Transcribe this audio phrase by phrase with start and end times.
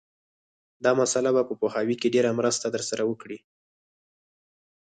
[0.83, 3.37] دا مسأله به په پوهاوي کې ډېره مرسته در سره وکړي